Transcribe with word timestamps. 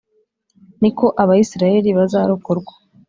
niko 0.79 1.05
Abayisraheli 1.21 1.89
bazarokorwa, 1.97 2.73